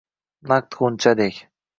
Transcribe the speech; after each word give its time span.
Naq 0.51 0.65
g’unchadek 0.77 1.35